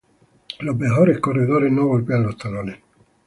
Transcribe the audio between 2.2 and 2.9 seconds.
los talones.